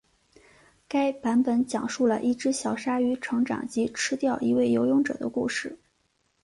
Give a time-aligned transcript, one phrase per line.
[0.87, 5.77] 该版本讲述了一只小鲨鱼成长及吃掉一位游泳者的故事。